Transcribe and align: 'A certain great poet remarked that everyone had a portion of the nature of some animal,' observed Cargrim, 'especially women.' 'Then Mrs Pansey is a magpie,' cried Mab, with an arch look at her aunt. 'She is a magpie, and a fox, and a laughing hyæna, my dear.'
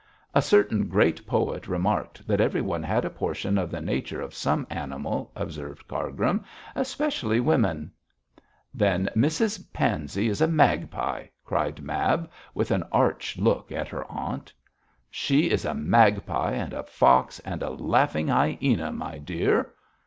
'A 0.33 0.41
certain 0.41 0.87
great 0.87 1.27
poet 1.27 1.67
remarked 1.67 2.25
that 2.27 2.41
everyone 2.41 2.81
had 2.81 3.05
a 3.05 3.09
portion 3.11 3.55
of 3.55 3.69
the 3.69 3.79
nature 3.79 4.19
of 4.19 4.33
some 4.33 4.65
animal,' 4.67 5.31
observed 5.35 5.87
Cargrim, 5.87 6.43
'especially 6.75 7.39
women.' 7.39 7.91
'Then 8.73 9.11
Mrs 9.15 9.63
Pansey 9.71 10.27
is 10.27 10.41
a 10.41 10.47
magpie,' 10.47 11.27
cried 11.45 11.83
Mab, 11.83 12.31
with 12.55 12.71
an 12.71 12.83
arch 12.91 13.37
look 13.37 13.71
at 13.71 13.89
her 13.89 14.11
aunt. 14.11 14.51
'She 15.11 15.51
is 15.51 15.65
a 15.65 15.75
magpie, 15.75 16.53
and 16.53 16.73
a 16.73 16.81
fox, 16.81 17.37
and 17.41 17.61
a 17.61 17.69
laughing 17.69 18.25
hyæna, 18.25 18.91
my 18.91 19.19
dear.' 19.19 19.71